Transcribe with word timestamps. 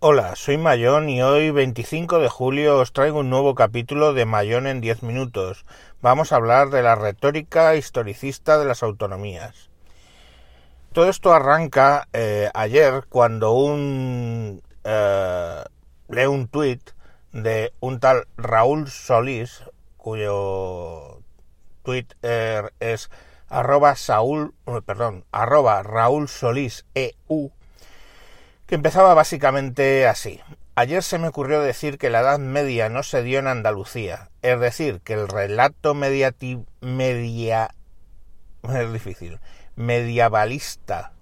Hola, 0.00 0.36
soy 0.36 0.56
Mayón 0.58 1.10
y 1.10 1.22
hoy 1.22 1.50
25 1.50 2.18
de 2.18 2.28
julio 2.28 2.78
os 2.78 2.92
traigo 2.92 3.18
un 3.18 3.30
nuevo 3.30 3.54
capítulo 3.54 4.14
de 4.14 4.24
Mayón 4.24 4.66
en 4.66 4.80
10 4.80 5.02
minutos. 5.02 5.66
Vamos 6.00 6.32
a 6.32 6.36
hablar 6.36 6.70
de 6.70 6.82
la 6.82 6.94
retórica 6.94 7.74
historicista 7.74 8.58
de 8.58 8.64
las 8.64 8.82
autonomías. 8.82 9.68
Todo 10.92 11.10
esto 11.10 11.34
arranca 11.34 12.08
eh, 12.12 12.48
ayer 12.54 13.04
cuando 13.08 13.52
un 13.52 14.62
eh, 14.84 15.64
lee 16.08 16.26
un 16.26 16.48
tuit 16.48 16.90
de 17.32 17.72
un 17.80 18.00
tal 18.00 18.26
Raúl 18.36 18.88
Solís, 18.88 19.62
cuyo 19.98 21.20
Twitter 21.82 22.72
es 22.80 23.10
arroba 23.48 23.96
Saúl, 23.96 24.54
perdón, 24.86 25.24
arroba 25.32 25.82
Raúl 25.82 26.28
Solís 26.28 26.86
EU, 26.94 27.50
que 28.66 28.74
empezaba 28.74 29.14
básicamente 29.14 30.06
así. 30.06 30.40
Ayer 30.74 31.02
se 31.02 31.18
me 31.18 31.28
ocurrió 31.28 31.60
decir 31.60 31.98
que 31.98 32.10
la 32.10 32.20
Edad 32.20 32.38
Media 32.38 32.88
no 32.88 33.02
se 33.02 33.22
dio 33.22 33.38
en 33.40 33.48
Andalucía, 33.48 34.30
es 34.42 34.60
decir, 34.60 35.00
que 35.00 35.14
el 35.14 35.28
relato 35.28 35.94
mediati 35.94 36.64
media 36.80 37.74
es 38.62 38.92
difícil, 38.92 39.40
medievalista 39.74 41.12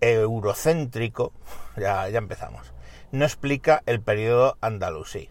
eurocéntrico, 0.00 1.32
ya, 1.76 2.08
ya 2.08 2.18
empezamos, 2.18 2.72
no 3.10 3.24
explica 3.24 3.82
el 3.86 4.00
periodo 4.02 4.58
andalusí. 4.60 5.30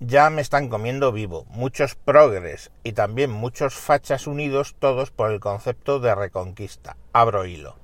Ya 0.00 0.30
me 0.30 0.42
están 0.42 0.68
comiendo 0.68 1.10
vivo, 1.10 1.44
muchos 1.48 1.96
progres 1.96 2.70
y 2.84 2.92
también 2.92 3.30
muchos 3.32 3.74
fachas 3.74 4.28
unidos 4.28 4.76
todos 4.78 5.10
por 5.10 5.32
el 5.32 5.40
concepto 5.40 5.98
de 5.98 6.14
reconquista. 6.14 6.96
Abro 7.12 7.46
hilo 7.46 7.76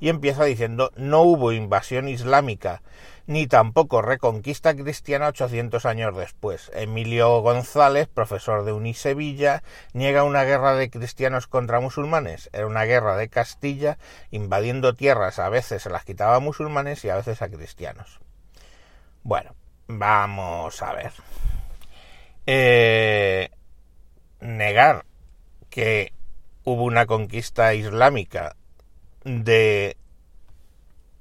y 0.00 0.08
empieza 0.08 0.44
diciendo 0.44 0.90
no 0.96 1.22
hubo 1.22 1.52
invasión 1.52 2.08
islámica 2.08 2.82
ni 3.26 3.46
tampoco 3.46 4.02
reconquista 4.02 4.74
cristiana 4.74 5.28
800 5.28 5.86
años 5.86 6.16
después. 6.16 6.72
Emilio 6.74 7.40
González, 7.42 8.08
profesor 8.08 8.64
de 8.64 8.72
Unisevilla, 8.72 9.62
niega 9.92 10.24
una 10.24 10.42
guerra 10.42 10.74
de 10.74 10.90
cristianos 10.90 11.46
contra 11.46 11.78
musulmanes. 11.78 12.50
Era 12.52 12.66
una 12.66 12.82
guerra 12.82 13.16
de 13.16 13.28
Castilla, 13.28 13.98
invadiendo 14.32 14.94
tierras, 14.94 15.38
a 15.38 15.48
veces 15.48 15.84
se 15.84 15.90
las 15.90 16.04
quitaba 16.04 16.34
a 16.34 16.40
musulmanes 16.40 17.04
y 17.04 17.10
a 17.10 17.14
veces 17.14 17.40
a 17.40 17.48
cristianos. 17.48 18.18
Bueno, 19.22 19.54
vamos 19.86 20.82
a 20.82 20.92
ver. 20.94 21.12
Eh, 22.52 23.48
negar 24.40 25.04
que 25.70 26.12
hubo 26.64 26.82
una 26.82 27.06
conquista 27.06 27.74
islámica 27.74 28.56
de 29.22 29.96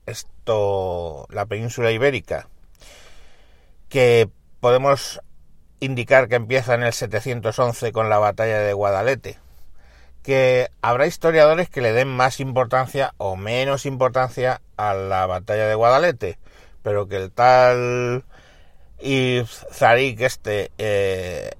esto, 0.08 1.28
la 1.30 1.46
península 1.46 1.92
ibérica, 1.92 2.48
que 3.90 4.28
podemos 4.60 5.22
indicar 5.80 6.30
que 6.30 6.36
empieza 6.36 6.74
en 6.74 6.82
el 6.82 6.94
711 6.94 7.92
con 7.92 8.10
la 8.10 8.18
batalla 8.18 8.62
de 8.62 8.74
Guadalete, 8.74 9.38
que 10.24 10.72
habrá 10.82 11.06
historiadores 11.06 11.70
que 11.70 11.82
le 11.82 11.94
den 11.94 12.08
más 12.08 12.40
importancia 12.40 13.14
o 13.18 13.36
menos 13.36 13.86
importancia 13.86 14.62
a 14.78 14.96
la 14.96 15.28
batalla 15.28 15.68
de 15.68 15.76
Guadalete, 15.76 16.40
pero 16.82 17.08
que 17.08 17.18
el 17.18 17.32
tal 17.32 18.26
y 19.02 19.42
Zarik 19.72 20.22
este 20.22 20.72
eh, 20.78 21.52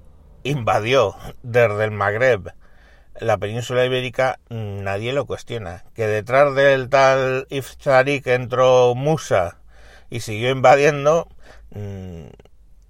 invadió 0.42 1.16
desde 1.42 1.84
el 1.84 1.90
Magreb 1.90 2.52
la 3.20 3.38
península 3.38 3.84
ibérica 3.84 4.40
nadie 4.48 5.12
lo 5.12 5.26
cuestiona. 5.26 5.84
Que 5.94 6.06
detrás 6.06 6.54
del 6.54 6.88
tal 6.88 7.46
Iftarik 7.50 8.26
entró 8.26 8.94
Musa 8.94 9.58
y 10.08 10.20
siguió 10.20 10.50
invadiendo 10.50 11.28
mm, 11.70 12.28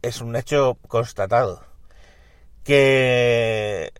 es 0.03 0.21
un 0.21 0.37
hecho 0.37 0.79
constatado. 0.87 1.65
Que 2.65 3.93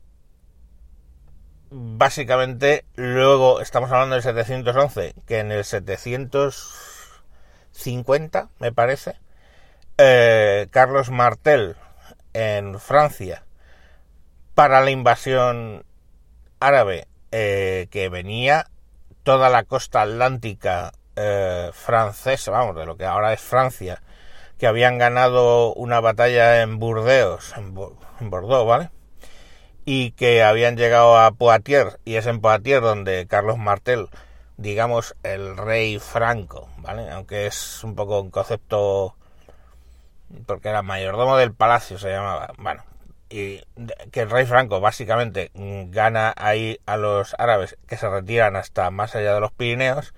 básicamente 1.71 2.85
luego 2.95 3.61
estamos 3.61 3.91
hablando 3.91 4.15
del 4.15 4.23
711, 4.23 5.15
que 5.27 5.41
en 5.41 5.51
el 5.53 5.65
750, 5.65 8.49
me 8.59 8.73
parece, 8.73 9.17
eh, 10.03 10.69
Carlos 10.71 11.11
Martel 11.11 11.77
en 12.33 12.81
Francia 12.81 13.45
para 14.55 14.81
la 14.81 14.91
invasión 14.91 15.85
árabe 16.59 17.07
eh, 17.33 17.87
que 17.91 18.09
venía 18.09 18.71
toda 19.25 19.51
la 19.51 19.65
costa 19.65 20.01
atlántica 20.01 20.93
eh, 21.17 21.69
francesa, 21.75 22.51
vamos, 22.51 22.77
de 22.77 22.87
lo 22.87 22.97
que 22.97 23.05
ahora 23.05 23.35
es 23.35 23.43
Francia, 23.43 24.03
que 24.57 24.67
habían 24.67 24.97
ganado 24.97 25.75
una 25.75 26.01
batalla 26.01 26.63
en 26.63 26.79
Burdeos, 26.79 27.53
en, 27.59 27.75
Bordeaux, 27.75 28.67
¿vale? 28.67 28.89
Y 29.85 30.13
que 30.13 30.43
habían 30.43 30.79
llegado 30.79 31.19
a 31.19 31.31
Poitiers, 31.33 31.99
y 32.07 32.15
es 32.15 32.25
en 32.25 32.41
Poitiers 32.41 32.83
donde 32.83 33.27
Carlos 33.27 33.59
Martel, 33.59 34.09
digamos, 34.57 35.15
el 35.25 35.59
rey 35.59 35.99
franco, 35.99 36.71
¿vale? 36.79 37.11
Aunque 37.11 37.47
es 37.47 37.85
un 37.85 37.95
poco 37.95 38.19
un 38.21 38.31
concepto, 38.31 39.15
porque 40.47 40.69
era 40.69 40.83
mayordomo 40.83 41.37
del 41.37 41.55
palacio, 41.55 41.99
se 41.99 42.11
llamaba, 42.11 42.53
bueno, 42.59 42.85
y 43.29 43.63
que 44.11 44.21
el 44.23 44.31
rey 44.31 44.45
Franco 44.47 44.81
básicamente 44.81 45.51
mm, 45.55 45.91
gana 45.91 46.35
ahí 46.37 46.81
a 46.87 46.97
los 46.97 47.35
árabes 47.39 47.77
que 47.87 47.97
se 47.97 48.09
retiran 48.09 48.57
hasta 48.57 48.91
más 48.91 49.15
allá 49.15 49.35
de 49.35 49.41
los 49.41 49.53
Pirineos, 49.53 50.15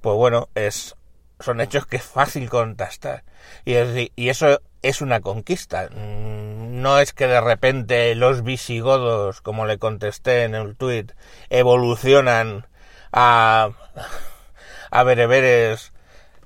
pues 0.00 0.16
bueno, 0.16 0.48
es 0.54 0.96
son 1.40 1.60
hechos 1.60 1.86
que 1.86 1.96
es 1.96 2.02
fácil 2.02 2.48
contestar. 2.48 3.24
Y, 3.64 3.74
y 4.16 4.28
eso 4.28 4.60
es 4.82 5.00
una 5.00 5.20
conquista. 5.20 5.88
Mm, 5.90 6.80
no 6.80 6.98
es 6.98 7.12
que 7.12 7.26
de 7.26 7.40
repente 7.40 8.14
los 8.14 8.42
visigodos, 8.42 9.42
como 9.42 9.66
le 9.66 9.78
contesté 9.78 10.44
en 10.44 10.54
el 10.54 10.76
tuit, 10.76 11.12
evolucionan 11.50 12.66
a, 13.12 13.70
a 14.90 15.02
bereberes 15.02 15.92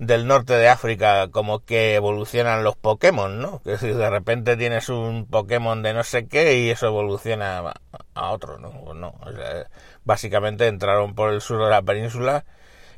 del 0.00 0.26
norte 0.26 0.54
de 0.54 0.68
África 0.68 1.28
como 1.30 1.60
que 1.60 1.94
evolucionan 1.94 2.64
los 2.64 2.74
Pokémon, 2.74 3.38
¿no? 3.38 3.60
Que 3.62 3.76
si 3.76 3.88
de 3.88 4.08
repente 4.08 4.56
tienes 4.56 4.88
un 4.88 5.26
Pokémon 5.26 5.82
de 5.82 5.92
no 5.92 6.04
sé 6.04 6.26
qué 6.26 6.58
y 6.58 6.70
eso 6.70 6.86
evoluciona 6.86 7.74
a 8.14 8.30
otro, 8.30 8.58
¿no? 8.58 8.94
No 8.94 9.14
básicamente 10.04 10.66
entraron 10.66 11.14
por 11.14 11.32
el 11.32 11.42
sur 11.42 11.62
de 11.62 11.68
la 11.70 11.82
península 11.82 12.46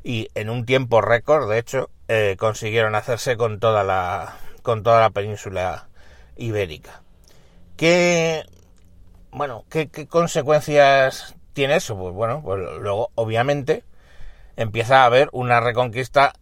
y 0.01 0.29
en 0.33 0.49
un 0.49 0.65
tiempo 0.65 1.01
récord, 1.01 1.49
de 1.49 1.59
hecho, 1.59 1.89
eh, 2.07 2.37
consiguieron 2.39 2.95
hacerse 2.95 3.35
con 3.35 3.59
toda 3.59 3.83
la 3.83 4.37
con 4.61 4.81
toda 4.81 5.01
la 5.01 5.09
península 5.09 5.89
ibérica. 6.37 7.03
¿Qué 7.75 8.45
bueno, 9.31 9.65
qué, 9.69 9.89
qué 9.89 10.07
consecuencias 10.07 11.35
tiene 11.51 11.75
eso? 11.75 11.97
Pues 11.97 12.13
bueno, 12.13 12.41
pues 12.43 12.61
luego 12.79 13.11
obviamente 13.15 13.83
empieza 14.55 15.01
a 15.01 15.05
haber 15.05 15.27
una 15.33 15.59
reconquista 15.59 16.33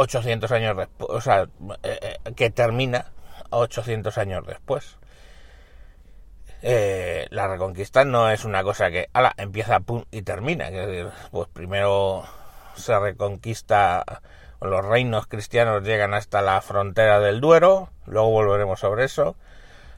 800 0.00 0.50
años 0.52 0.76
después, 0.78 1.10
o 1.10 1.20
sea, 1.20 1.42
eh, 1.82 2.18
eh, 2.24 2.32
que 2.34 2.48
termina 2.48 3.12
800 3.50 4.16
años 4.16 4.46
después. 4.46 4.96
Eh, 6.62 7.26
la 7.30 7.48
reconquista 7.48 8.04
no 8.06 8.30
es 8.30 8.46
una 8.46 8.62
cosa 8.62 8.90
que 8.90 9.08
ala, 9.12 9.34
empieza 9.36 9.80
pum, 9.80 10.04
y 10.10 10.22
termina. 10.22 10.68
Es 10.68 10.86
decir, 10.86 11.08
pues 11.30 11.48
primero 11.48 12.24
se 12.76 12.98
reconquista, 12.98 14.22
los 14.62 14.84
reinos 14.84 15.26
cristianos 15.26 15.82
llegan 15.82 16.14
hasta 16.14 16.40
la 16.40 16.62
frontera 16.62 17.20
del 17.20 17.40
Duero, 17.42 17.90
luego 18.06 18.30
volveremos 18.30 18.80
sobre 18.80 19.04
eso. 19.04 19.36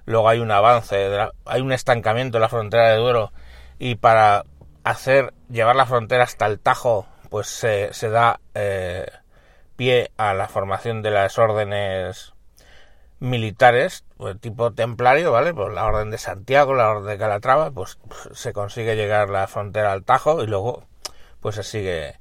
Luego 0.05 0.29
hay 0.29 0.41
un 0.41 0.51
avance, 0.51 1.17
hay 1.45 1.61
un 1.61 1.71
estancamiento 1.73 2.39
en 2.39 2.43
la 2.43 2.49
frontera 2.49 2.89
del 2.89 3.03
Duero 3.03 3.33
y 3.79 3.95
para 3.95 4.45
hacer 4.83 5.33
llevar 5.49 5.77
la 5.77 5.87
frontera 5.87 6.25
hasta 6.25 6.47
el 6.47 6.59
Tajo, 6.59 7.07
pues 7.31 7.47
se, 7.47 7.95
se 7.95 8.11
da 8.11 8.41
pie 9.77 10.11
a 10.17 10.35
la 10.35 10.49
formación 10.49 11.03
de 11.03 11.11
las 11.11 11.39
órdenes 11.39 12.35
militares, 13.21 14.05
pues, 14.17 14.39
tipo 14.41 14.73
templario, 14.73 15.33
¿vale? 15.33 15.55
Pues 15.55 15.73
la 15.73 15.87
orden 15.87 16.11
de 16.11 16.19
Santiago, 16.19 16.75
la 16.75 16.91
orden 16.91 17.07
de 17.07 17.19
Calatrava, 17.19 17.71
pues, 17.71 17.99
se 18.33 18.53
consigue 18.53 18.97
llegar 18.97 19.31
la 19.31 19.47
frontera 19.47 19.93
al 19.93 20.05
Tajo 20.05 20.43
y 20.43 20.47
luego 20.47 20.85
pues 21.41 21.57
se 21.57 21.65
sigue 21.65 22.19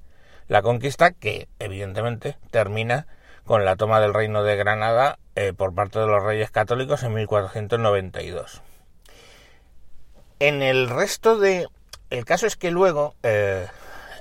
la 0.48 0.62
conquista 0.62 1.12
que 1.12 1.48
evidentemente 1.59 2.38
termina 2.50 3.07
con 3.45 3.63
la 3.63 3.75
toma 3.75 4.01
del 4.01 4.13
reino 4.13 4.44
de 4.44 4.57
Granada 4.57 5.19
eh, 5.36 5.53
por 5.53 5.74
parte 5.74 6.00
de 6.00 6.07
los 6.07 6.24
reyes 6.24 6.51
católicos 6.51 7.03
en 7.03 7.13
1492. 7.13 8.62
En 10.39 10.62
el 10.62 10.89
resto 10.89 11.38
de... 11.38 11.68
El 12.09 12.25
caso 12.25 12.48
es 12.48 12.57
que 12.57 12.71
luego, 12.71 13.15
eh, 13.24 13.68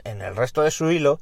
en 0.04 0.22
el 0.22 0.36
resto 0.36 0.62
de 0.62 0.70
su 0.70 0.90
hilo, 0.90 1.18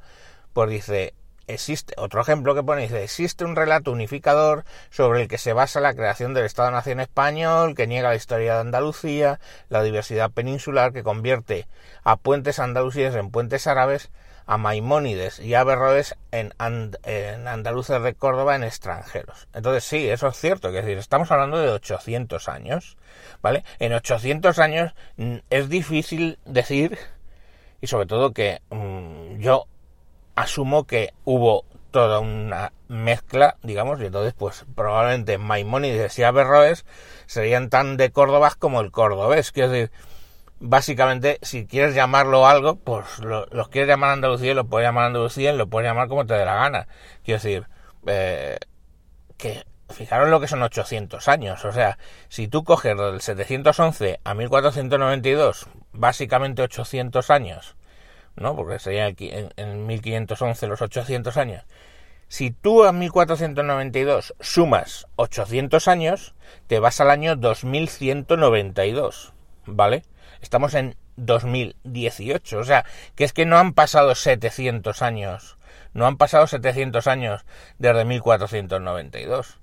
pues 0.53 0.69
dice, 0.69 1.13
existe, 1.53 1.93
otro 1.97 2.21
ejemplo 2.21 2.55
que 2.55 2.63
pone, 2.63 2.83
dice, 2.83 3.03
existe 3.03 3.45
un 3.45 3.55
relato 3.55 3.91
unificador 3.91 4.63
sobre 4.89 5.21
el 5.21 5.27
que 5.27 5.37
se 5.37 5.53
basa 5.53 5.79
la 5.79 5.93
creación 5.93 6.33
del 6.33 6.45
Estado-Nación 6.45 6.99
español, 6.99 7.75
que 7.75 7.87
niega 7.87 8.09
la 8.09 8.15
historia 8.15 8.55
de 8.55 8.61
Andalucía, 8.61 9.39
la 9.69 9.83
diversidad 9.83 10.31
peninsular, 10.31 10.93
que 10.93 11.03
convierte 11.03 11.67
a 12.03 12.15
puentes 12.17 12.59
andalusíes 12.59 13.15
en 13.15 13.31
puentes 13.31 13.67
árabes, 13.67 14.09
a 14.49 14.57
Maimónides 14.57 15.39
y 15.39 15.53
a 15.53 15.59
Averroes 15.59 16.15
en, 16.31 16.53
andaluces 17.47 18.01
de 18.01 18.15
Córdoba 18.15 18.55
en 18.55 18.63
extranjeros. 18.63 19.47
Entonces 19.53 19.83
sí, 19.83 20.09
eso 20.09 20.27
es 20.27 20.37
cierto, 20.37 20.69
es 20.69 20.73
decir, 20.73 20.97
estamos 20.97 21.29
hablando 21.31 21.59
de 21.59 21.69
800 21.69 22.49
años, 22.49 22.97
¿vale? 23.43 23.63
En 23.77 23.93
800 23.93 24.57
años 24.57 24.93
mm, 25.17 25.35
es 25.51 25.69
difícil 25.69 26.39
decir, 26.45 26.97
y 27.79 27.85
sobre 27.85 28.07
todo 28.07 28.33
que 28.33 28.61
mmm, 28.71 29.37
yo 29.37 29.67
asumo 30.41 30.85
que 30.85 31.13
hubo 31.25 31.65
toda 31.91 32.19
una 32.19 32.71
mezcla, 32.87 33.57
digamos, 33.63 33.99
y 34.01 34.05
entonces 34.05 34.33
pues 34.37 34.65
probablemente 34.75 35.37
Maimónides 35.37 36.17
y 36.19 36.23
Averroes 36.23 36.85
serían 37.25 37.69
tan 37.69 37.97
de 37.97 38.11
Córdoba 38.11 38.53
como 38.57 38.81
el 38.81 38.91
cordobés, 38.91 39.51
quiero 39.51 39.69
decir, 39.69 39.91
básicamente, 40.59 41.39
si 41.41 41.65
quieres 41.65 41.95
llamarlo 41.95 42.47
algo, 42.47 42.75
pues 42.75 43.19
lo, 43.19 43.45
los 43.47 43.69
quieres 43.69 43.87
llamar 43.87 44.11
Andalucía, 44.11 44.53
lo 44.53 44.65
puedes 44.65 44.87
llamar 44.87 45.05
Andalucía, 45.05 45.53
lo 45.53 45.67
puedes 45.67 45.87
llamar 45.89 46.07
como 46.07 46.25
te 46.25 46.33
dé 46.33 46.45
la 46.45 46.55
gana. 46.55 46.87
Quiero 47.23 47.41
decir, 47.41 47.67
eh, 48.05 48.57
que 49.37 49.63
fijaros 49.89 50.29
lo 50.29 50.39
que 50.39 50.47
son 50.47 50.61
800 50.61 51.27
años. 51.27 51.63
O 51.65 51.71
sea, 51.71 51.97
si 52.27 52.47
tú 52.47 52.63
coges 52.63 52.97
del 52.97 53.21
711 53.21 54.19
a 54.23 54.33
1492, 54.33 55.67
básicamente 55.93 56.61
800 56.61 57.29
años, 57.29 57.75
¿no? 58.35 58.55
Porque 58.55 58.79
sería 58.79 59.07
en, 59.07 59.53
en 59.55 59.85
1511 59.85 60.67
los 60.67 60.81
800 60.81 61.37
años. 61.37 61.63
Si 62.29 62.51
tú 62.51 62.83
a 62.83 62.91
1492 62.91 64.35
sumas 64.39 65.07
800 65.15 65.87
años, 65.87 66.35
te 66.67 66.77
vas 66.79 67.01
al 67.01 67.09
año 67.09 67.35
2192, 67.35 69.33
¿vale? 69.65 70.03
Estamos 70.39 70.75
en 70.75 70.95
2018, 71.17 72.59
o 72.59 72.63
sea, 72.63 72.85
que 73.15 73.23
es 73.23 73.33
que 73.33 73.47
no 73.47 73.57
han 73.57 73.73
pasado 73.73 74.13
700 74.13 75.01
años, 75.01 75.57
no 75.93 76.05
han 76.05 76.17
pasado 76.17 76.45
700 76.45 77.07
años 77.07 77.45
desde 77.79 78.05
1492. 78.05 79.59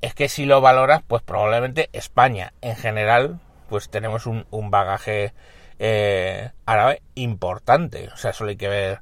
Es 0.00 0.14
que 0.14 0.28
si 0.28 0.46
lo 0.46 0.60
valoras, 0.60 1.02
pues 1.06 1.22
probablemente 1.22 1.90
España 1.92 2.52
en 2.60 2.76
general, 2.76 3.40
pues 3.68 3.90
tenemos 3.90 4.26
un, 4.26 4.46
un 4.50 4.70
bagaje 4.70 5.34
eh, 5.78 6.50
árabe 6.64 7.02
importante, 7.14 8.08
o 8.12 8.16
sea, 8.16 8.32
solo 8.32 8.50
hay 8.50 8.56
que 8.56 8.68
ver 8.68 9.00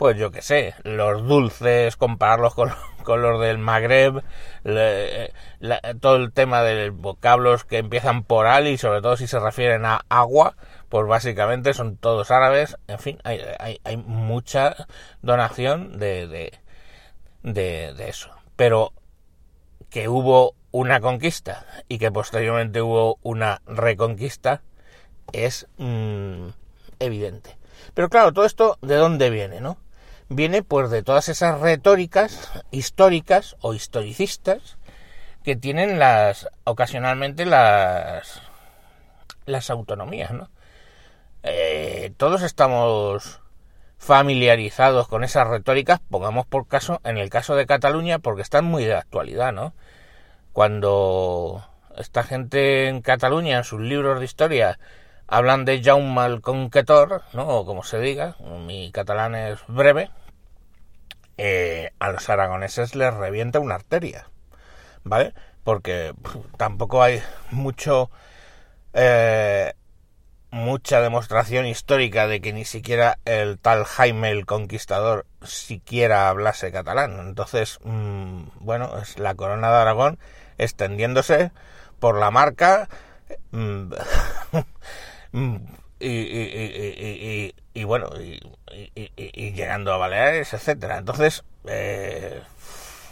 pues 0.00 0.16
yo 0.16 0.30
que 0.30 0.40
sé, 0.40 0.74
los 0.82 1.28
dulces, 1.28 1.94
compararlos 1.98 2.54
con, 2.54 2.70
con 3.04 3.20
los 3.20 3.38
del 3.38 3.58
Magreb, 3.58 4.22
la, 4.62 5.80
todo 6.00 6.16
el 6.16 6.32
tema 6.32 6.62
de 6.62 6.88
vocablos 6.88 7.64
que 7.64 7.76
empiezan 7.76 8.22
por 8.22 8.46
al 8.46 8.66
y 8.66 8.78
sobre 8.78 9.02
todo 9.02 9.18
si 9.18 9.26
se 9.26 9.38
refieren 9.38 9.84
a 9.84 10.06
agua, 10.08 10.56
pues 10.88 11.06
básicamente 11.06 11.74
son 11.74 11.98
todos 11.98 12.30
árabes, 12.30 12.78
en 12.88 12.98
fin, 12.98 13.18
hay, 13.24 13.42
hay, 13.58 13.78
hay 13.84 13.98
mucha 13.98 14.74
donación 15.20 15.98
de, 15.98 16.26
de, 16.26 16.58
de, 17.42 17.92
de 17.92 18.08
eso. 18.08 18.30
Pero 18.56 18.94
que 19.90 20.08
hubo 20.08 20.54
una 20.70 21.02
conquista 21.02 21.66
y 21.88 21.98
que 21.98 22.10
posteriormente 22.10 22.80
hubo 22.80 23.18
una 23.20 23.60
reconquista 23.66 24.62
es 25.32 25.66
mmm, 25.78 26.48
evidente. 26.98 27.56
Pero 27.94 28.08
claro, 28.08 28.32
todo 28.32 28.44
esto 28.44 28.78
de 28.82 28.96
dónde 28.96 29.30
viene, 29.30 29.60
¿no? 29.60 29.78
viene 30.30 30.62
pues 30.62 30.90
de 30.90 31.02
todas 31.02 31.28
esas 31.28 31.60
retóricas 31.60 32.50
históricas 32.70 33.56
o 33.60 33.74
historicistas 33.74 34.78
que 35.42 35.56
tienen 35.56 35.98
las 35.98 36.48
ocasionalmente 36.64 37.44
las 37.44 38.40
las 39.44 39.70
autonomías, 39.70 40.30
¿no? 40.30 40.48
Eh, 41.42 42.12
todos 42.16 42.42
estamos 42.42 43.40
familiarizados 43.98 45.08
con 45.08 45.24
esas 45.24 45.48
retóricas, 45.48 46.00
pongamos 46.08 46.46
por 46.46 46.68
caso, 46.68 47.00
en 47.04 47.18
el 47.18 47.28
caso 47.28 47.56
de 47.56 47.66
Cataluña, 47.66 48.20
porque 48.20 48.42
están 48.42 48.64
muy 48.64 48.84
de 48.84 48.94
actualidad, 48.94 49.52
¿no? 49.52 49.74
Cuando 50.52 51.66
esta 51.96 52.22
gente 52.22 52.88
en 52.88 53.02
Cataluña, 53.02 53.58
en 53.58 53.64
sus 53.64 53.80
libros 53.80 54.20
de 54.20 54.26
historia, 54.26 54.78
hablan 55.30 55.64
de 55.64 55.82
Jaume 55.82 56.26
el 56.26 56.40
Conquetor, 56.40 57.22
¿no? 57.32 57.48
O 57.48 57.64
como 57.64 57.84
se 57.84 58.00
diga, 58.00 58.36
mi 58.66 58.90
catalán 58.90 59.36
es 59.36 59.60
breve, 59.68 60.10
eh, 61.38 61.92
a 62.00 62.10
los 62.10 62.28
aragoneses 62.28 62.96
les 62.96 63.14
revienta 63.14 63.60
una 63.60 63.76
arteria, 63.76 64.28
¿vale? 65.04 65.32
Porque 65.64 66.12
tampoco 66.58 67.02
hay 67.02 67.22
mucho... 67.50 68.10
Eh, 68.92 69.72
mucha 70.52 71.00
demostración 71.00 71.64
histórica 71.64 72.26
de 72.26 72.40
que 72.40 72.52
ni 72.52 72.64
siquiera 72.64 73.20
el 73.24 73.56
tal 73.60 73.84
Jaime 73.84 74.32
el 74.32 74.46
Conquistador 74.46 75.24
siquiera 75.44 76.28
hablase 76.28 76.72
catalán. 76.72 77.20
Entonces, 77.20 77.78
mmm, 77.84 78.46
bueno, 78.56 78.98
es 78.98 79.16
la 79.20 79.36
corona 79.36 79.70
de 79.70 79.76
Aragón 79.76 80.18
extendiéndose 80.58 81.52
por 82.00 82.18
la 82.18 82.32
marca 82.32 82.88
mmm, 83.52 83.92
y, 85.32 86.08
y, 86.08 86.08
y, 86.08 87.54
y, 87.74 87.84
bueno, 87.84 88.10
y, 88.20 89.52
llegando 89.52 89.92
a 89.92 89.96
Baleares, 89.96 90.52
etcétera. 90.54 90.98
Entonces, 90.98 91.44
eh, 91.66 92.40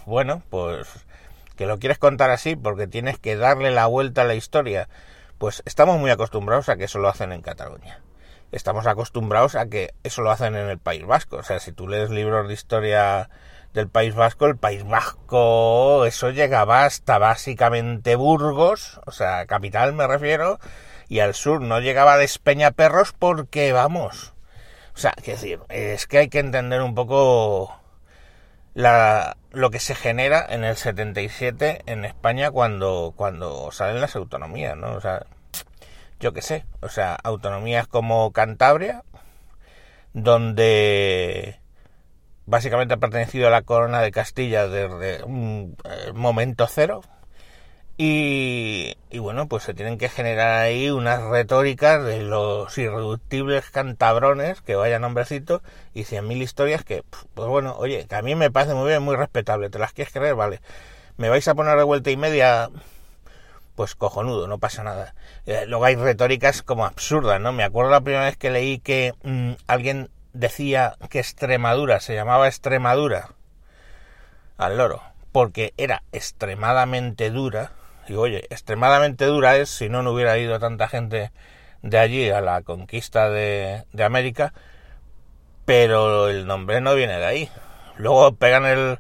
bueno, 0.07 0.43
pues 0.51 0.89
que 1.57 1.67
lo 1.67 1.79
quieres 1.79 1.99
contar 1.99 2.31
así 2.31 2.55
porque 2.57 2.87
tienes 2.87 3.19
que 3.19 3.37
darle 3.37 3.71
la 3.73 3.87
vuelta 3.87 4.23
a 4.23 4.25
la 4.25 4.35
historia. 4.35 4.89
Pues 5.39 5.63
estamos 5.67 5.99
muy 5.99 6.11
acostumbrados 6.11 6.69
a 6.69 6.77
que 6.77 6.85
eso 6.85 6.99
lo 6.99 7.09
hacen 7.09 7.33
en 7.33 7.43
Cataluña. 7.43 8.01
Estamos 8.51 8.87
acostumbrados 8.87 9.57
a 9.57 9.67
que 9.67 9.93
eso 10.05 10.23
lo 10.23 10.31
hacen 10.31 10.57
en 10.57 10.69
el 10.69 10.79
País 10.79 11.05
Vasco. 11.05 11.37
O 11.37 11.43
sea, 11.43 11.61
si 11.61 11.73
tú 11.73 11.87
lees 11.87 12.11
libros 12.11 12.49
de 12.49 12.55
historia 12.55 13.29
del 13.75 13.89
País 13.89 14.15
Vasco, 14.15 14.47
el 14.47 14.57
País 14.57 14.85
Vasco, 14.85 16.05
eso 16.07 16.31
llegaba 16.31 16.85
hasta 16.85 17.19
básicamente 17.19 18.17
Burgos, 18.17 19.01
o 19.07 19.11
sea, 19.11 19.47
capital 19.47 19.93
me 19.93 20.07
refiero, 20.07 20.59
y 21.09 21.21
al 21.21 21.35
sur 21.35 21.61
no 21.63 21.81
llegaba 21.81 22.15
a 22.15 22.19
Despeñaperros 22.19 23.13
porque, 23.13 23.73
vamos, 23.73 24.35
o 24.95 24.99
sea, 24.99 25.13
que 25.13 25.33
decir, 25.33 25.61
es 25.69 26.07
que 26.07 26.19
hay 26.19 26.29
que 26.29 26.41
entender 26.41 26.83
un 26.83 26.95
poco 26.95 27.75
la, 28.75 29.37
lo 29.53 29.71
que 29.71 29.81
se 29.81 29.95
genera 29.95 30.45
en 30.49 30.65
el 30.65 30.77
77 30.77 31.83
en 31.87 32.05
España 32.05 32.51
cuando, 32.51 33.15
cuando 33.17 33.71
salen 33.73 34.01
las 34.01 34.17
autonomías, 34.17 34.77
¿no? 34.77 34.93
O 34.93 35.01
sea, 35.01 35.27
yo 36.21 36.33
qué 36.33 36.43
sé, 36.43 36.67
o 36.81 36.89
sea, 36.89 37.15
autonomías 37.15 37.87
como 37.87 38.33
Cantabria, 38.33 39.03
donde 40.13 41.61
básicamente 42.47 42.95
ha 42.95 42.99
pertenecido 42.99 43.49
a 43.49 43.51
la 43.51 43.63
corona 43.63 44.01
de 44.01 44.11
Castilla 44.11 44.69
desde 44.69 45.23
un 45.23 45.77
eh, 45.85 46.13
momento 46.13 46.67
cero, 46.67 47.03
y, 48.01 48.97
y, 49.11 49.19
bueno, 49.19 49.49
pues 49.49 49.65
se 49.65 49.75
tienen 49.75 49.99
que 49.99 50.09
generar 50.09 50.61
ahí 50.61 50.89
unas 50.89 51.21
retóricas 51.21 52.05
de 52.05 52.23
los 52.23 52.79
irreductibles 52.79 53.71
cantabrones, 53.71 54.63
que 54.63 54.77
vaya 54.77 55.01
nombrecito, 55.01 55.63
y 55.95 56.05
cien 56.05 56.29
mil 56.29 56.41
historias 56.41 56.85
que, 56.85 57.03
pues 57.35 57.49
bueno, 57.49 57.75
oye, 57.77 58.07
que 58.09 58.15
a 58.15 58.23
mí 58.23 58.37
me 58.37 58.53
parece 58.53 58.75
muy 58.75 58.87
bien, 58.87 59.03
muy 59.03 59.17
respetable, 59.17 59.69
te 59.69 59.81
las 59.81 59.93
quieres 59.93 60.15
creer, 60.15 60.37
vale. 60.37 60.61
Me 61.17 61.29
vais 61.29 61.47
a 61.49 61.57
poner 61.57 61.77
de 61.77 61.83
vuelta 61.83 62.11
y 62.13 62.17
media, 62.17 62.71
pues 63.75 63.97
cojonudo, 63.97 64.47
no 64.47 64.59
pasa 64.59 64.85
nada. 64.85 65.17
Eh, 65.47 65.65
luego 65.67 65.85
hay 65.85 65.97
retóricas 65.97 66.63
como 66.63 66.87
absurdas, 66.87 67.41
¿no? 67.41 67.53
Me 67.53 67.65
acuerdo 67.65 67.91
la 67.91 68.03
primera 68.03 68.27
vez 68.27 68.37
que 68.37 68.51
leí 68.51 68.79
que 68.79 69.13
mmm, 69.25 69.55
alguien 69.67 70.09
decía 70.35 70.95
que 71.11 71.19
Extremadura 71.19 71.99
se 71.99 72.15
llamaba 72.15 72.47
Extremadura 72.47 73.31
al 74.57 74.77
loro, 74.77 75.03
porque 75.33 75.75
era 75.77 76.05
extremadamente 76.13 77.31
dura 77.31 77.73
Digo, 78.09 78.23
oye, 78.23 78.47
extremadamente 78.51 79.27
dura 79.27 79.57
es 79.57 79.69
si 79.69 79.89
no, 79.89 80.03
no 80.03 80.13
hubiera 80.13 80.37
ido 80.39 80.59
tanta 80.59 80.89
gente 80.89 81.31
de 81.83 81.99
allí 81.99 82.31
a 82.31 82.41
la 82.41 82.63
conquista 82.63 83.31
de 83.31 83.85
América, 84.03 84.53
pero 85.65 86.29
el 86.29 86.47
nombre 86.47 86.81
no 86.81 86.95
viene 86.95 87.19
de 87.19 87.27
ahí. 87.27 87.51
Luego 87.99 88.35
pegan 88.37 88.65
el, 88.65 88.99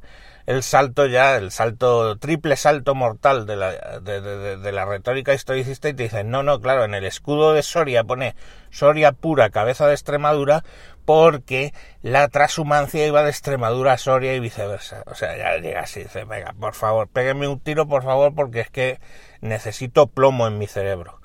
el 0.49 0.63
salto 0.63 1.05
ya, 1.05 1.37
el 1.37 1.51
salto, 1.51 2.17
triple 2.17 2.57
salto 2.57 2.95
mortal 2.95 3.45
de 3.45 3.55
la, 3.55 4.01
de, 4.01 4.73
la 4.73 4.87
retórica 4.87 5.35
historicista 5.35 5.91
y 5.91 5.93
te 5.93 6.05
dicen, 6.05 6.31
no, 6.31 6.43
no, 6.43 6.59
claro, 6.59 6.85
en 6.85 6.95
el 6.95 7.05
escudo 7.05 7.53
de 7.53 7.63
Soria 7.63 8.03
pone 8.05 8.35
Soria 8.71 9.13
pura, 9.13 9.51
cabeza 9.51 9.87
de 9.87 9.93
Extremadura, 9.93 10.65
porque 11.05 11.75
la 12.01 12.29
transhumancia 12.29 13.07
iba 13.07 13.23
de 13.23 13.29
Extremadura 13.29 13.93
a 13.93 13.99
Soria 13.99 14.35
y 14.35 14.41
viceversa. 14.41 15.03
O 15.05 15.15
sea, 15.15 15.37
ya 15.37 15.59
llega 15.59 15.81
así, 15.81 16.05
dice, 16.05 16.25
venga, 16.25 16.55
por 16.59 16.75
favor, 16.75 17.09
péguenme 17.09 17.47
un 17.47 17.61
tiro, 17.61 17.87
por 17.87 18.03
favor, 18.03 18.35
porque 18.35 18.61
es 18.61 18.71
que 18.71 19.01
necesito 19.43 20.07
plomo 20.07 20.47
en 20.47 20.57
mi 20.57 20.67
cerebro 20.67 21.21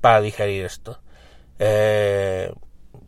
para 0.00 0.20
digerir 0.20 0.64
esto. 0.64 1.00
Eh, 1.60 2.52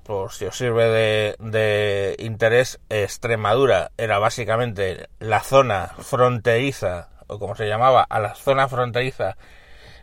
por 0.08 0.32
si 0.32 0.46
os 0.46 0.56
sirve 0.56 1.36
de, 1.38 2.16
interés, 2.18 2.80
Extremadura 2.88 3.90
era 3.98 4.18
básicamente 4.18 5.10
la 5.18 5.40
zona 5.40 5.88
fronteriza, 5.98 7.10
o 7.26 7.38
como 7.38 7.54
se 7.54 7.68
llamaba, 7.68 8.06
a 8.08 8.18
la 8.18 8.34
zona 8.34 8.68
fronteriza 8.68 9.36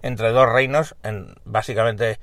entre 0.03 0.29
dos 0.29 0.47
reinos, 0.47 0.95
en 1.01 1.33
básicamente 1.43 2.19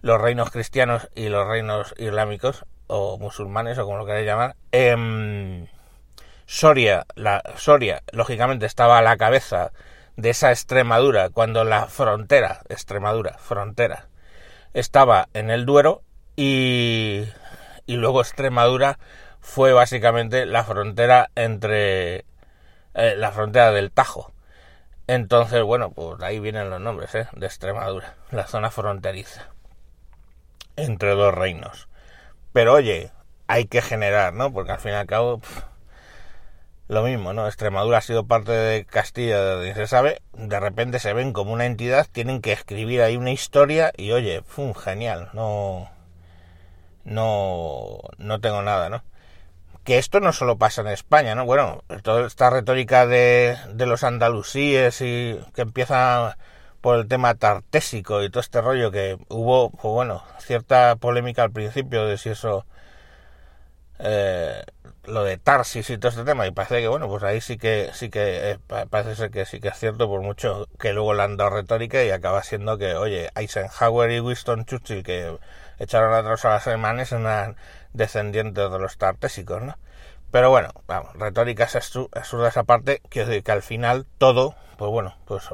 los 0.00 0.18
reinos 0.18 0.50
cristianos 0.50 1.10
y 1.14 1.28
los 1.28 1.46
reinos 1.46 1.92
islámicos, 1.98 2.64
o 2.86 3.18
musulmanes, 3.18 3.76
o 3.76 3.84
como 3.84 3.98
lo 3.98 4.06
queráis 4.06 4.24
llamar. 4.24 4.56
Eh, 4.72 5.66
Soria, 6.46 7.04
la, 7.16 7.42
Soria, 7.56 8.02
lógicamente, 8.12 8.64
estaba 8.64 8.96
a 8.96 9.02
la 9.02 9.18
cabeza 9.18 9.72
de 10.16 10.30
esa 10.30 10.52
Extremadura 10.52 11.28
cuando 11.28 11.64
la 11.64 11.84
frontera, 11.84 12.62
Extremadura, 12.70 13.36
frontera, 13.36 14.08
estaba 14.72 15.28
en 15.34 15.50
el 15.50 15.66
Duero 15.66 16.02
y, 16.36 17.26
luego 17.86 18.20
Extremadura 18.20 18.98
fue 19.40 19.72
básicamente 19.72 20.46
la 20.46 20.64
frontera 20.64 21.30
entre 21.34 22.24
eh, 22.94 23.14
la 23.16 23.32
frontera 23.32 23.72
del 23.72 23.90
Tajo. 23.90 24.32
Entonces, 25.06 25.62
bueno, 25.62 25.92
pues 25.92 26.20
ahí 26.22 26.40
vienen 26.40 26.70
los 26.70 26.80
nombres 26.80 27.14
¿eh? 27.14 27.28
de 27.32 27.46
Extremadura, 27.46 28.16
la 28.30 28.46
zona 28.46 28.70
fronteriza 28.70 29.50
entre 30.76 31.14
dos 31.14 31.34
reinos. 31.34 31.88
Pero 32.52 32.74
oye, 32.74 33.10
hay 33.46 33.66
que 33.66 33.82
generar, 33.82 34.32
¿no? 34.32 34.52
Porque 34.52 34.72
al 34.72 34.78
fin 34.78 34.92
y 34.92 34.94
al 34.94 35.06
cabo, 35.06 35.40
lo 36.88 37.02
mismo, 37.02 37.32
¿no? 37.32 37.46
Extremadura 37.46 37.98
ha 37.98 38.02
sido 38.02 38.26
parte 38.26 38.52
de 38.52 38.84
Castilla, 38.84 39.56
de 39.56 39.74
se 39.74 39.86
sabe, 39.86 40.22
de 40.32 40.60
repente 40.60 40.98
se 40.98 41.12
ven 41.12 41.32
como 41.32 41.52
una 41.52 41.66
entidad, 41.66 42.06
tienen 42.10 42.40
que 42.40 42.52
escribir 42.52 43.02
ahí 43.02 43.16
una 43.16 43.32
historia 43.32 43.92
y 43.96 44.12
oye, 44.12 44.42
¡fum! 44.46 44.74
genial, 44.74 45.30
no, 45.32 45.90
no, 47.06 48.00
no 48.18 48.40
tengo 48.40 48.62
nada, 48.62 48.90
¿no? 48.90 49.02
Que 49.84 49.98
esto 49.98 50.20
no 50.20 50.32
solo 50.32 50.58
pasa 50.58 50.82
en 50.82 50.88
España, 50.88 51.34
¿no? 51.34 51.46
Bueno, 51.46 51.84
toda 52.02 52.26
esta 52.26 52.50
retórica 52.50 53.06
de, 53.06 53.56
de 53.74 53.86
los 53.86 54.04
andalusíes 54.04 55.00
y 55.00 55.40
que 55.54 55.62
empieza 55.62 56.36
por 56.80 56.98
el 56.98 57.08
tema 57.08 57.34
tartésico 57.34 58.22
y 58.22 58.30
todo 58.30 58.40
este 58.40 58.60
rollo 58.60 58.90
que 58.90 59.18
hubo, 59.28 59.70
pues 59.70 59.92
bueno, 59.92 60.22
cierta 60.40 60.96
polémica 60.96 61.42
al 61.44 61.52
principio 61.52 62.06
de 62.06 62.18
si 62.18 62.30
eso 62.30 62.66
eh, 63.98 64.62
lo 65.04 65.24
de 65.24 65.38
Tarsis 65.38 65.88
y 65.90 65.98
todo 65.98 66.10
este 66.10 66.24
tema 66.24 66.46
y 66.46 66.50
parece 66.50 66.80
que 66.80 66.88
bueno 66.88 67.08
pues 67.08 67.22
ahí 67.22 67.40
sí 67.40 67.56
que 67.56 67.90
sí 67.94 68.10
que 68.10 68.52
eh, 68.52 68.58
parece 68.90 69.14
ser 69.14 69.30
que 69.30 69.46
sí 69.46 69.60
que 69.60 69.68
es 69.68 69.78
cierto 69.78 70.08
por 70.08 70.20
mucho 70.20 70.66
que 70.78 70.92
luego 70.92 71.14
le 71.14 71.22
han 71.22 71.36
dado 71.36 71.50
retórica 71.50 72.04
y 72.04 72.10
acaba 72.10 72.42
siendo 72.42 72.76
que 72.76 72.94
oye 72.94 73.30
Eisenhower 73.36 74.10
y 74.10 74.20
Winston 74.20 74.64
Churchill 74.66 75.02
que 75.02 75.38
echaron 75.78 76.14
atrás 76.14 76.44
a 76.44 76.50
las 76.50 76.66
alemanes 76.66 77.12
eran 77.12 77.56
descendientes 77.92 78.70
de 78.70 78.78
los 78.78 78.98
tartésicos 78.98 79.62
no 79.62 79.78
pero 80.30 80.50
bueno 80.50 80.70
vamos 80.86 81.14
retóricas 81.14 81.76
absurdas 81.76 82.56
aparte 82.56 83.00
decir 83.10 83.42
que 83.42 83.52
al 83.52 83.62
final 83.62 84.06
todo 84.18 84.54
pues 84.76 84.90
bueno 84.90 85.16
pues 85.24 85.44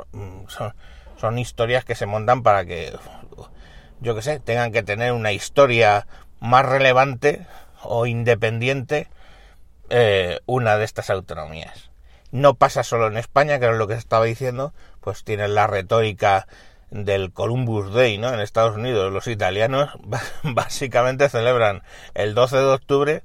son, 0.49 1.39
historias 1.39 1.85
que 1.85 1.95
se 1.95 2.07
montan 2.07 2.43
para 2.43 2.65
que 2.65 2.93
yo 4.01 4.15
que 4.15 4.23
sé 4.23 4.41
tengan 4.41 4.73
que 4.73 4.83
tener 4.83 5.13
una 5.13 5.33
historia 5.33 6.07
más 6.41 6.67
relevante 6.67 7.47
o 7.85 8.07
independiente 8.07 9.09
eh, 9.91 10.41
una 10.47 10.79
de 10.79 10.85
estas 10.85 11.11
autonomías. 11.11 11.91
No 12.31 12.55
pasa 12.55 12.83
solo 12.83 13.09
en 13.09 13.19
España, 13.19 13.59
que 13.59 13.67
es 13.67 13.77
lo 13.77 13.87
que 13.87 13.95
estaba 13.95 14.25
diciendo, 14.25 14.73
pues 15.01 15.23
tienen 15.23 15.55
la 15.55 15.67
retórica 15.67 16.47
del 16.93 17.33
Columbus 17.33 17.93
Day, 17.93 18.19
¿no? 18.19 18.33
En 18.33 18.41
Estados 18.41 18.77
Unidos 18.77 19.13
los 19.13 19.27
italianos 19.27 19.91
básicamente 20.43 21.29
celebran 21.29 21.83
el 22.15 22.35
12 22.35 22.57
de 22.59 22.65
octubre 22.65 23.23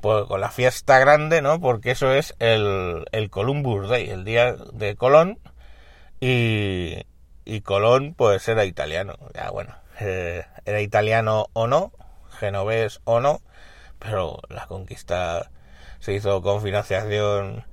pues, 0.00 0.24
con 0.24 0.40
la 0.40 0.50
fiesta 0.50 0.98
grande, 0.98 1.42
¿no? 1.42 1.60
Porque 1.60 1.92
eso 1.92 2.12
es 2.12 2.34
el, 2.38 3.04
el 3.12 3.30
Columbus 3.30 3.88
Day, 3.88 4.08
el 4.08 4.24
día 4.24 4.54
de 4.72 4.96
Colón, 4.96 5.38
y, 6.20 7.04
y 7.44 7.60
Colón 7.60 8.14
pues 8.16 8.48
era 8.48 8.64
italiano, 8.64 9.16
ya 9.34 9.50
bueno, 9.50 9.76
eh, 10.00 10.44
era 10.64 10.80
italiano 10.80 11.46
o 11.52 11.66
no, 11.66 11.92
genovés 12.38 13.00
o 13.04 13.20
no, 13.20 13.42
pero 13.98 14.40
la 14.48 14.66
conquista 14.66 15.50
se 16.00 16.14
hizo 16.14 16.42
con 16.42 16.62
financiación 16.62 17.64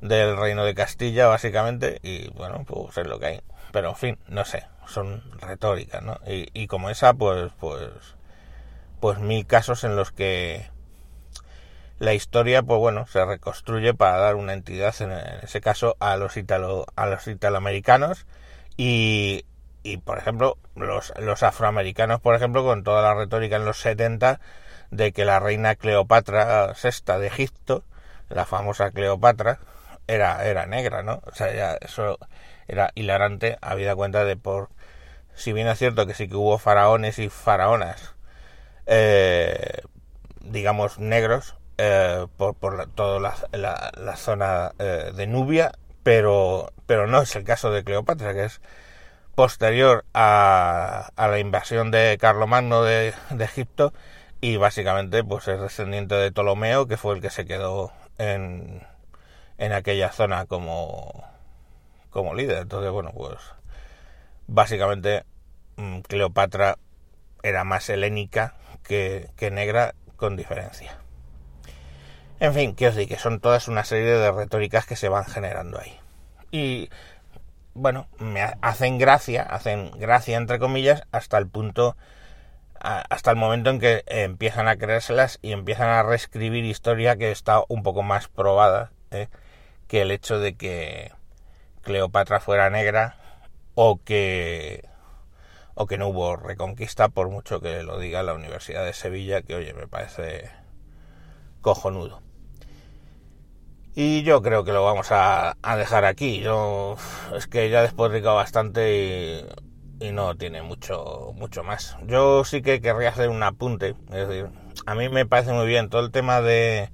del 0.00 0.36
Reino 0.36 0.64
de 0.64 0.74
Castilla, 0.74 1.26
básicamente, 1.26 1.98
y 2.02 2.30
bueno, 2.30 2.64
pues 2.66 2.96
es 2.98 3.06
lo 3.06 3.18
que 3.18 3.26
hay. 3.26 3.40
Pero 3.72 3.90
en 3.90 3.96
fin, 3.96 4.18
no 4.28 4.44
sé, 4.44 4.66
son 4.86 5.22
retóricas, 5.40 6.02
¿no? 6.02 6.18
Y, 6.26 6.48
y 6.52 6.66
como 6.66 6.90
esa, 6.90 7.14
pues, 7.14 7.52
pues, 7.60 7.90
pues 9.00 9.18
mil 9.18 9.46
casos 9.46 9.84
en 9.84 9.96
los 9.96 10.12
que 10.12 10.70
la 11.98 12.14
historia, 12.14 12.62
pues 12.62 12.78
bueno, 12.78 13.06
se 13.06 13.24
reconstruye 13.24 13.94
para 13.94 14.18
dar 14.18 14.36
una 14.36 14.52
entidad, 14.52 14.94
en 15.00 15.12
ese 15.42 15.60
caso, 15.60 15.96
a 16.00 16.16
los 16.16 16.36
italo, 16.36 16.86
a 16.96 17.06
los 17.06 17.26
italoamericanos 17.26 18.26
y, 18.76 19.44
y 19.82 19.96
por 19.98 20.18
ejemplo, 20.18 20.58
los, 20.76 21.12
los 21.18 21.42
afroamericanos, 21.42 22.20
por 22.20 22.34
ejemplo, 22.34 22.62
con 22.64 22.84
toda 22.84 23.02
la 23.02 23.14
retórica 23.14 23.56
en 23.56 23.64
los 23.64 23.80
70 23.80 24.40
de 24.90 25.12
que 25.12 25.24
la 25.24 25.40
reina 25.40 25.74
Cleopatra 25.74 26.72
VI 26.80 27.18
de 27.18 27.26
Egipto, 27.26 27.84
la 28.28 28.46
famosa 28.46 28.90
Cleopatra, 28.92 29.58
era, 30.08 30.44
era 30.46 30.66
negra, 30.66 31.02
¿no? 31.02 31.22
O 31.26 31.34
sea, 31.34 31.54
ya 31.54 31.78
eso 31.80 32.18
era 32.66 32.90
hilarante, 32.94 33.58
habida 33.60 33.94
cuenta 33.94 34.24
de 34.24 34.36
por... 34.36 34.70
Si 35.34 35.52
bien 35.52 35.68
es 35.68 35.78
cierto 35.78 36.06
que 36.06 36.14
sí 36.14 36.28
que 36.28 36.34
hubo 36.34 36.58
faraones 36.58 37.18
y 37.20 37.28
faraonas, 37.28 38.14
eh, 38.86 39.82
digamos, 40.40 40.98
negros, 40.98 41.56
eh, 41.78 42.26
por, 42.36 42.56
por 42.56 42.88
toda 42.90 43.20
la, 43.52 43.92
la, 43.96 44.16
zona 44.16 44.72
eh, 44.80 45.12
de 45.14 45.26
Nubia, 45.28 45.72
pero, 46.02 46.72
pero 46.86 47.06
no 47.06 47.22
es 47.22 47.36
el 47.36 47.44
caso 47.44 47.70
de 47.70 47.84
Cleopatra, 47.84 48.34
que 48.34 48.46
es 48.46 48.60
posterior 49.36 50.04
a, 50.14 51.10
a 51.14 51.28
la 51.28 51.38
invasión 51.38 51.92
de 51.92 52.18
Carlomagno 52.20 52.82
de, 52.82 53.14
de 53.30 53.44
Egipto 53.44 53.92
y 54.40 54.56
básicamente 54.56 55.22
pues 55.22 55.46
es 55.48 55.60
descendiente 55.60 56.14
de 56.16 56.32
Ptolomeo 56.32 56.86
que 56.86 56.96
fue 56.96 57.14
el 57.14 57.20
que 57.20 57.30
se 57.30 57.46
quedó 57.46 57.92
en, 58.18 58.82
en 59.58 59.72
aquella 59.72 60.10
zona 60.10 60.46
como 60.46 61.24
como 62.10 62.34
líder 62.34 62.62
entonces 62.62 62.90
bueno 62.90 63.12
pues 63.14 63.38
básicamente 64.46 65.24
mm, 65.76 66.00
Cleopatra 66.00 66.78
era 67.42 67.64
más 67.64 67.88
helénica 67.90 68.54
que, 68.82 69.30
que 69.36 69.50
negra 69.50 69.94
con 70.16 70.36
diferencia 70.36 70.98
en 72.40 72.54
fin, 72.54 72.74
que 72.76 72.86
os 72.86 72.94
digo 72.94 73.08
que 73.08 73.18
son 73.18 73.40
todas 73.40 73.66
una 73.66 73.84
serie 73.84 74.12
de 74.12 74.30
retóricas 74.30 74.86
que 74.86 74.94
se 74.94 75.08
van 75.08 75.24
generando 75.24 75.80
ahí. 75.80 75.98
Y 76.52 76.88
bueno, 77.74 78.06
me 78.18 78.42
hacen 78.60 78.98
gracia, 78.98 79.42
hacen 79.42 79.90
gracia 79.98 80.36
entre 80.36 80.58
comillas, 80.58 81.02
hasta 81.10 81.36
el 81.38 81.48
punto 81.48 81.96
hasta 82.80 83.32
el 83.32 83.36
momento 83.36 83.70
en 83.70 83.80
que 83.80 84.04
empiezan 84.06 84.68
a 84.68 84.76
creérselas 84.76 85.40
y 85.42 85.50
empiezan 85.50 85.88
a 85.88 86.04
reescribir 86.04 86.64
historia 86.64 87.16
que 87.16 87.32
está 87.32 87.60
un 87.66 87.82
poco 87.82 88.04
más 88.04 88.28
probada 88.28 88.92
¿eh? 89.10 89.26
Que 89.88 90.02
el 90.02 90.10
hecho 90.10 90.38
de 90.38 90.54
que 90.54 91.12
Cleopatra 91.82 92.40
fuera 92.40 92.70
negra 92.70 93.16
o 93.74 94.00
que 94.04 94.88
o 95.74 95.86
que 95.86 95.98
no 95.98 96.08
hubo 96.08 96.36
reconquista 96.36 97.08
por 97.08 97.28
mucho 97.30 97.60
que 97.60 97.82
lo 97.82 97.98
diga 97.98 98.22
la 98.22 98.34
Universidad 98.34 98.84
de 98.84 98.92
Sevilla 98.92 99.42
que 99.42 99.54
oye 99.54 99.74
me 99.74 99.88
parece 99.88 100.50
cojonudo 101.60 102.22
y 103.94 104.22
yo 104.22 104.42
creo 104.42 104.62
que 104.64 104.72
lo 104.72 104.84
vamos 104.84 105.08
a, 105.10 105.56
dejar 105.76 106.04
aquí 106.04 106.40
yo 106.40 106.96
es 107.34 107.46
que 107.46 107.70
ya 107.70 107.82
después 107.82 108.12
rico 108.12 108.34
bastante 108.34 108.92
y 108.92 109.68
y 110.00 110.12
no 110.12 110.36
tiene 110.36 110.62
mucho 110.62 111.32
mucho 111.36 111.64
más. 111.64 111.96
Yo 112.06 112.44
sí 112.44 112.62
que 112.62 112.80
querría 112.80 113.10
hacer 113.10 113.30
un 113.30 113.42
apunte, 113.42 113.94
es 114.10 114.28
decir, 114.28 114.48
a 114.86 114.94
mí 114.94 115.08
me 115.08 115.26
parece 115.26 115.52
muy 115.52 115.66
bien 115.66 115.88
todo 115.88 116.02
el 116.02 116.10
tema 116.10 116.40
de 116.40 116.90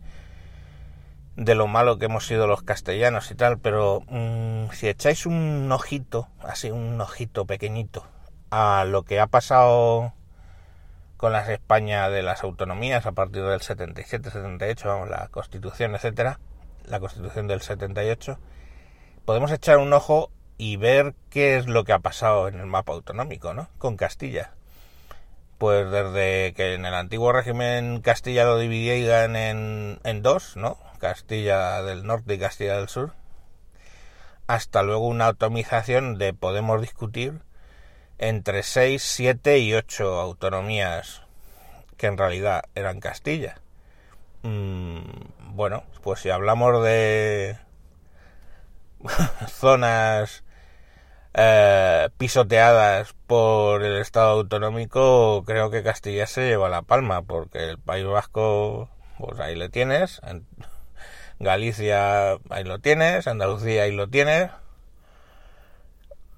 de 1.37 1.55
lo 1.55 1.67
malo 1.67 1.99
que 1.99 2.07
hemos 2.07 2.27
sido 2.27 2.47
los 2.47 2.63
castellanos 2.63 3.31
y 3.31 3.35
tal, 3.35 3.59
pero 3.59 4.03
mmm, 4.09 4.71
si 4.73 4.89
echáis 4.89 5.27
un 5.27 5.71
ojito, 5.73 6.29
así 6.43 6.71
un 6.71 7.01
ojito 7.01 7.45
pequeñito 7.45 8.07
a 8.51 8.85
lo 8.85 9.03
que 9.03 9.19
ha 9.19 9.27
pasado 9.27 10.13
con 11.17 11.33
las 11.33 11.49
España 11.49 12.09
de 12.09 12.23
las 12.23 12.45
autonomías 12.45 13.07
a 13.07 13.13
partir 13.13 13.43
del 13.45 13.61
77, 13.61 14.31
78, 14.31 14.89
vamos, 14.89 15.09
la 15.09 15.29
Constitución, 15.29 15.95
etcétera, 15.95 16.39
la 16.87 17.01
Constitución 17.01 17.49
del 17.49 17.63
78, 17.63 18.39
podemos 19.25 19.51
echar 19.51 19.79
un 19.79 19.93
ojo 19.93 20.31
y 20.57 20.77
ver 20.77 21.15
qué 21.31 21.57
es 21.57 21.67
lo 21.67 21.85
que 21.85 21.93
ha 21.93 21.99
pasado 21.99 22.47
en 22.49 22.61
el 22.61 22.67
mapa 22.67 22.93
autonómico, 22.93 23.55
¿no? 23.55 23.69
Con 23.79 23.97
Castilla. 23.97 24.53
Pues 25.59 25.91
desde 25.91 26.53
que 26.55 26.75
en 26.75 26.85
el 26.85 26.95
antiguo 26.95 27.33
régimen 27.33 28.01
Castilla 28.03 28.45
lo 28.45 28.59
dividían 28.59 29.35
en, 29.35 29.99
en 30.05 30.23
dos, 30.23 30.57
¿no? 30.57 30.79
Castilla 31.05 31.83
del 31.83 32.07
Norte 32.07 32.33
y 32.33 32.39
Castilla 32.39 32.79
del 32.79 32.89
Sur, 32.89 33.13
hasta 34.47 34.83
luego 34.83 35.07
una 35.07 35.27
atomización 35.27 36.17
de 36.17 36.33
podemos 36.33 36.81
discutir 36.81 37.43
entre 38.17 38.63
6, 38.63 39.03
7 39.03 39.59
y 39.59 39.75
8 39.75 40.19
autonomías 40.19 41.21
que 41.99 42.07
en 42.07 42.17
realidad 42.17 42.63
eran 42.75 43.01
Castilla. 43.01 43.61
Mm, 44.45 45.01
bueno, 45.51 45.85
pues 46.03 46.21
si 46.21 46.31
hablamos 46.31 46.83
de 46.83 47.59
zonas 49.49 50.43
eh, 51.35 52.09
pisoteadas 52.17 53.15
por 53.27 53.83
el 53.83 53.99
Estado 53.99 54.31
autonómico, 54.31 55.45
creo 55.45 55.69
que 55.69 55.83
Castilla 55.83 56.27
se 56.27 56.49
lleva 56.49 56.71
la 56.71 56.81
palma, 56.81 57.21
porque 57.21 57.69
el 57.69 57.79
País 57.79 58.07
Vasco, 58.07 58.89
pues 59.19 59.39
ahí 59.39 59.55
lo 59.55 59.69
tienes, 59.69 60.23
en 60.25 60.47
Galicia 61.39 62.33
ahí 62.51 62.65
lo 62.65 62.79
tienes, 62.79 63.27
Andalucía 63.27 63.85
ahí 63.85 63.93
lo 63.93 64.09
tienes, 64.09 64.51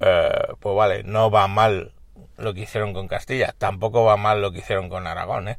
eh, 0.00 0.30
pues 0.60 0.76
vale, 0.76 1.02
no 1.04 1.30
va 1.30 1.46
mal 1.48 1.92
lo 2.36 2.54
que 2.54 2.60
hicieron 2.62 2.92
con 2.92 3.08
Castilla, 3.08 3.54
tampoco 3.56 4.04
va 4.04 4.16
mal 4.16 4.42
lo 4.42 4.52
que 4.52 4.58
hicieron 4.58 4.88
con 4.88 5.06
Aragón, 5.06 5.48
¿eh? 5.48 5.58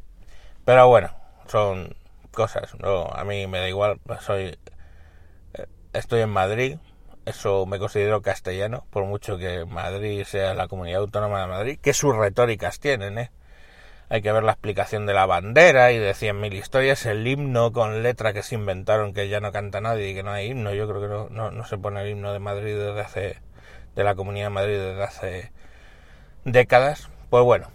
Pero 0.65 0.87
bueno, 0.87 1.11
son 1.47 1.95
cosas, 2.31 2.75
no, 2.79 3.05
a 3.05 3.23
mí 3.23 3.47
me 3.47 3.59
da 3.59 3.67
igual, 3.67 3.99
soy, 4.21 4.57
eh, 5.53 5.65
estoy 5.93 6.21
en 6.21 6.29
Madrid, 6.29 6.77
eso 7.25 7.65
me 7.65 7.79
considero 7.79 8.21
castellano, 8.21 8.85
por 8.91 9.05
mucho 9.05 9.37
que 9.37 9.65
Madrid 9.65 10.23
sea 10.23 10.53
la 10.53 10.67
comunidad 10.67 11.01
autónoma 11.01 11.41
de 11.41 11.47
Madrid, 11.47 11.79
que 11.81 11.93
sus 11.93 12.15
retóricas 12.15 12.79
tienen, 12.79 13.17
¿eh? 13.17 13.31
Hay 14.09 14.21
que 14.21 14.31
ver 14.31 14.43
la 14.43 14.53
explicación 14.53 15.05
de 15.05 15.13
la 15.13 15.25
bandera 15.25 15.91
y 15.91 15.97
de 15.97 16.13
cien 16.13 16.39
mil 16.39 16.53
historias, 16.53 17.05
el 17.05 17.27
himno 17.27 17.73
con 17.73 18.03
letra 18.03 18.31
que 18.31 18.41
se 18.41 18.55
inventaron 18.55 19.13
que 19.13 19.27
ya 19.27 19.41
no 19.41 19.51
canta 19.51 19.81
nadie 19.81 20.09
y 20.09 20.13
que 20.13 20.23
no 20.23 20.31
hay 20.31 20.47
himno. 20.47 20.73
Yo 20.73 20.87
creo 20.87 21.01
que 21.01 21.07
no, 21.07 21.29
no, 21.29 21.51
no 21.51 21.65
se 21.65 21.77
pone 21.77 22.01
el 22.01 22.09
himno 22.09 22.31
de 22.31 22.39
Madrid 22.39 22.77
desde 22.77 23.01
hace, 23.01 23.41
de 23.95 24.03
la 24.03 24.15
Comunidad 24.15 24.45
de 24.45 24.51
Madrid 24.51 24.77
desde 24.77 25.03
hace 25.03 25.51
décadas. 26.45 27.09
Pues 27.29 27.43
bueno, 27.43 27.67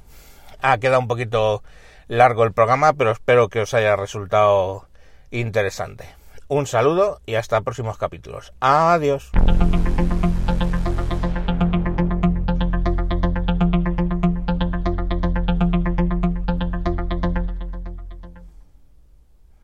ha 0.62 0.78
quedado 0.78 1.00
un 1.00 1.08
poquito 1.08 1.62
largo 2.08 2.44
el 2.44 2.52
programa, 2.52 2.94
pero 2.94 3.10
espero 3.10 3.48
que 3.48 3.60
os 3.60 3.74
haya 3.74 3.96
resultado 3.96 4.88
interesante. 5.30 6.06
Un 6.48 6.66
saludo 6.66 7.20
y 7.26 7.34
hasta 7.34 7.60
próximos 7.60 7.98
capítulos. 7.98 8.52
Adiós. 8.60 9.30